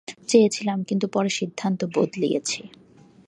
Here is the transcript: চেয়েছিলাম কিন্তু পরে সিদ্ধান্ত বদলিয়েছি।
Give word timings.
চেয়েছিলাম 0.27 0.77
কিন্তু 0.83 1.05
পরে 1.07 1.29
সিদ্ধান্ত 1.29 1.79
বদলিয়েছি। 1.95 2.61